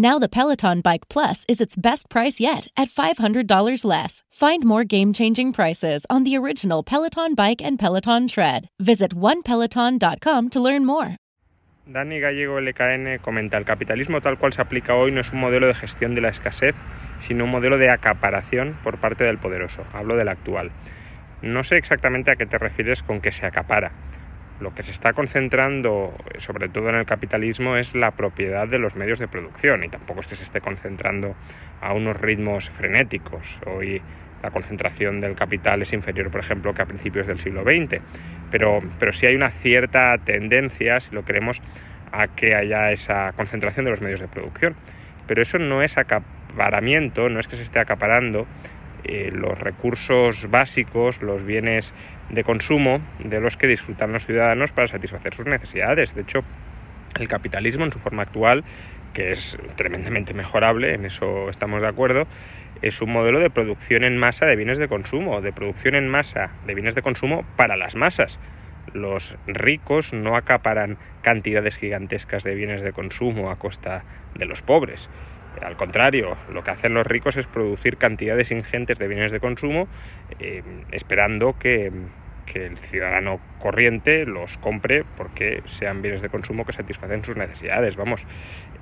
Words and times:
Now 0.00 0.20
the 0.20 0.28
Peloton 0.28 0.80
Bike 0.80 1.08
Plus 1.08 1.44
is 1.48 1.60
its 1.60 1.74
best 1.74 2.08
price 2.08 2.38
yet 2.38 2.68
at 2.76 2.88
$500 2.88 3.84
less. 3.84 4.22
Find 4.30 4.64
more 4.64 4.84
game-changing 4.84 5.52
prices 5.52 6.06
on 6.08 6.22
the 6.22 6.36
original 6.36 6.84
Peloton 6.84 7.34
Bike 7.34 7.60
and 7.60 7.80
Peloton 7.80 8.28
Tread. 8.28 8.68
Visit 8.78 9.12
onepeloton.com 9.12 10.50
to 10.50 10.60
learn 10.60 10.86
more. 10.86 11.16
Dani 11.84 12.20
Gallego 12.20 12.60
LKN 12.60 13.18
comenta, 13.20 13.56
el 13.56 13.64
capitalismo 13.64 14.20
tal 14.20 14.38
cual 14.38 14.52
se 14.52 14.62
aplica 14.62 14.94
hoy 14.94 15.10
no 15.10 15.20
es 15.20 15.32
un 15.32 15.40
modelo 15.40 15.66
de 15.66 15.74
gestión 15.74 16.14
de 16.14 16.20
la 16.20 16.28
escasez, 16.28 16.76
sino 17.26 17.42
un 17.42 17.50
modelo 17.50 17.76
de 17.76 17.90
acaparación 17.90 18.78
por 18.84 19.00
parte 19.00 19.24
del 19.24 19.38
poderoso. 19.38 19.82
Hablo 19.92 20.14
del 20.14 20.28
actual. 20.28 20.70
No 21.42 21.64
sé 21.64 21.76
exactamente 21.76 22.30
a 22.30 22.36
qué 22.36 22.46
te 22.46 22.58
refieres 22.58 23.02
con 23.02 23.20
que 23.20 23.32
se 23.32 23.46
acapara. 23.46 23.90
Lo 24.60 24.74
que 24.74 24.82
se 24.82 24.90
está 24.90 25.12
concentrando, 25.12 26.14
sobre 26.38 26.68
todo 26.68 26.88
en 26.88 26.96
el 26.96 27.06
capitalismo, 27.06 27.76
es 27.76 27.94
la 27.94 28.10
propiedad 28.10 28.66
de 28.66 28.78
los 28.78 28.96
medios 28.96 29.20
de 29.20 29.28
producción 29.28 29.84
y 29.84 29.88
tampoco 29.88 30.20
es 30.20 30.26
que 30.26 30.34
se 30.34 30.44
esté 30.44 30.60
concentrando 30.60 31.36
a 31.80 31.92
unos 31.92 32.20
ritmos 32.20 32.68
frenéticos. 32.68 33.58
Hoy 33.66 34.02
la 34.42 34.50
concentración 34.50 35.20
del 35.20 35.36
capital 35.36 35.82
es 35.82 35.92
inferior, 35.92 36.30
por 36.30 36.40
ejemplo, 36.40 36.74
que 36.74 36.82
a 36.82 36.86
principios 36.86 37.26
del 37.26 37.38
siglo 37.38 37.62
XX, 37.62 38.00
pero, 38.50 38.80
pero 38.98 39.12
sí 39.12 39.26
hay 39.26 39.36
una 39.36 39.50
cierta 39.50 40.16
tendencia, 40.18 41.00
si 41.00 41.14
lo 41.14 41.24
queremos, 41.24 41.60
a 42.10 42.26
que 42.28 42.54
haya 42.54 42.90
esa 42.90 43.32
concentración 43.32 43.84
de 43.84 43.90
los 43.92 44.00
medios 44.00 44.20
de 44.20 44.28
producción. 44.28 44.74
Pero 45.26 45.42
eso 45.42 45.58
no 45.58 45.82
es 45.82 45.98
acaparamiento, 45.98 47.28
no 47.28 47.38
es 47.38 47.46
que 47.46 47.56
se 47.56 47.62
esté 47.62 47.78
acaparando 47.78 48.46
eh, 49.04 49.30
los 49.32 49.58
recursos 49.58 50.50
básicos, 50.50 51.22
los 51.22 51.44
bienes 51.44 51.94
de 52.30 52.44
consumo 52.44 53.00
de 53.18 53.40
los 53.40 53.56
que 53.56 53.66
disfrutan 53.66 54.12
los 54.12 54.26
ciudadanos 54.26 54.72
para 54.72 54.88
satisfacer 54.88 55.34
sus 55.34 55.46
necesidades. 55.46 56.14
De 56.14 56.22
hecho, 56.22 56.44
el 57.18 57.28
capitalismo 57.28 57.84
en 57.84 57.92
su 57.92 57.98
forma 57.98 58.22
actual, 58.22 58.64
que 59.14 59.32
es 59.32 59.56
tremendamente 59.76 60.34
mejorable, 60.34 60.94
en 60.94 61.04
eso 61.04 61.48
estamos 61.48 61.80
de 61.80 61.88
acuerdo, 61.88 62.26
es 62.82 63.00
un 63.00 63.12
modelo 63.12 63.40
de 63.40 63.50
producción 63.50 64.04
en 64.04 64.18
masa 64.18 64.46
de 64.46 64.56
bienes 64.56 64.78
de 64.78 64.88
consumo, 64.88 65.40
de 65.40 65.52
producción 65.52 65.94
en 65.94 66.08
masa 66.08 66.52
de 66.66 66.74
bienes 66.74 66.94
de 66.94 67.02
consumo 67.02 67.44
para 67.56 67.76
las 67.76 67.96
masas. 67.96 68.38
Los 68.92 69.36
ricos 69.46 70.12
no 70.12 70.36
acaparan 70.36 70.96
cantidades 71.22 71.76
gigantescas 71.76 72.44
de 72.44 72.54
bienes 72.54 72.82
de 72.82 72.92
consumo 72.92 73.50
a 73.50 73.58
costa 73.58 74.04
de 74.34 74.46
los 74.46 74.62
pobres. 74.62 75.10
Al 75.62 75.76
contrario, 75.76 76.36
lo 76.52 76.62
que 76.64 76.70
hacen 76.70 76.94
los 76.94 77.06
ricos 77.06 77.36
es 77.36 77.46
producir 77.46 77.96
cantidades 77.96 78.50
ingentes 78.50 78.98
de 78.98 79.08
bienes 79.08 79.32
de 79.32 79.40
consumo 79.40 79.88
eh, 80.38 80.62
esperando 80.92 81.58
que, 81.58 81.92
el 82.54 82.78
ciudadano 82.78 83.38
corriente 83.60 84.24
los 84.24 84.56
compre 84.56 85.04
porque 85.16 85.62
sean 85.66 86.00
bienes 86.00 86.22
de 86.22 86.30
consumo 86.30 86.64
que 86.64 86.72
satisfacen 86.72 87.22
sus 87.22 87.36
necesidades. 87.36 87.94
Vamos, 87.94 88.26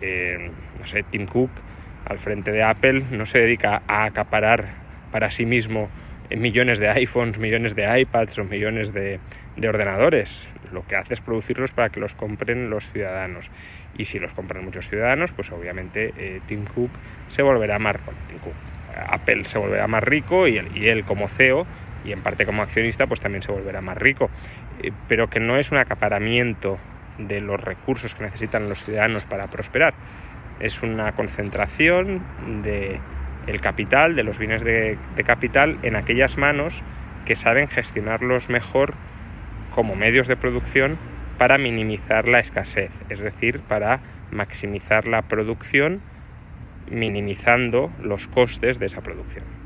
eh, 0.00 0.50
no 0.78 0.86
sé, 0.86 1.02
Tim 1.02 1.26
Cook 1.26 1.50
al 2.06 2.18
frente 2.18 2.52
de 2.52 2.62
Apple 2.62 3.02
no 3.10 3.26
se 3.26 3.40
dedica 3.40 3.82
a 3.88 4.04
acaparar 4.04 4.66
para 5.10 5.32
sí 5.32 5.44
mismo 5.44 5.90
millones 6.30 6.78
de 6.78 6.88
iPhones, 6.88 7.38
millones 7.38 7.74
de 7.74 8.00
iPads 8.00 8.38
o 8.38 8.44
millones 8.44 8.92
de, 8.92 9.18
de 9.56 9.68
ordenadores. 9.68 10.46
Lo 10.72 10.82
que 10.82 10.96
hace 10.96 11.14
es 11.14 11.20
producirlos 11.20 11.72
para 11.72 11.88
que 11.88 12.00
los 12.00 12.14
compren 12.14 12.70
los 12.70 12.90
ciudadanos. 12.90 13.50
Y 13.96 14.04
si 14.04 14.18
los 14.18 14.32
compran 14.32 14.64
muchos 14.64 14.88
ciudadanos, 14.88 15.32
pues 15.32 15.50
obviamente 15.50 16.12
eh, 16.16 16.40
Tim 16.46 16.64
Cook 16.66 16.90
se 17.28 17.42
volverá 17.42 17.78
más 17.78 17.96
Tim 18.28 18.38
Cook, 18.38 18.54
Apple 19.08 19.44
se 19.46 19.58
volverá 19.58 19.86
más 19.86 20.02
rico 20.02 20.46
y 20.46 20.58
él, 20.58 20.68
y 20.74 20.88
él, 20.88 21.04
como 21.04 21.28
CEO 21.28 21.66
y 22.04 22.12
en 22.12 22.20
parte 22.22 22.46
como 22.46 22.62
accionista 22.62 23.06
pues 23.06 23.20
también 23.20 23.42
se 23.42 23.50
volverá 23.50 23.80
más 23.80 23.96
rico, 23.96 24.30
eh, 24.82 24.92
pero 25.08 25.28
que 25.28 25.40
no 25.40 25.56
es 25.56 25.72
un 25.72 25.78
acaparamiento 25.78 26.78
de 27.18 27.40
los 27.40 27.58
recursos 27.60 28.14
que 28.14 28.24
necesitan 28.24 28.68
los 28.68 28.84
ciudadanos 28.84 29.24
para 29.24 29.46
prosperar, 29.46 29.94
es 30.60 30.82
una 30.82 31.12
concentración 31.12 32.22
de 32.62 33.00
el 33.46 33.60
capital, 33.60 34.16
de 34.16 34.24
los 34.24 34.38
bienes 34.38 34.64
de 34.64 34.98
capital 35.24 35.78
en 35.82 35.94
aquellas 35.94 36.36
manos 36.36 36.82
que 37.24 37.36
saben 37.36 37.68
gestionarlos 37.68 38.48
mejor 38.48 38.94
como 39.76 39.94
medios 39.94 40.26
de 40.26 40.36
producción 40.36 40.98
para 41.38 41.58
minimizar 41.58 42.26
la 42.26 42.40
escasez, 42.40 42.90
es 43.10 43.20
decir, 43.20 43.60
para 43.60 44.00
maximizar 44.32 45.06
la 45.06 45.22
producción 45.22 46.00
minimizando 46.90 47.92
los 48.02 48.26
costes 48.26 48.78
de 48.78 48.86
esa 48.86 49.02
producción. 49.02 49.65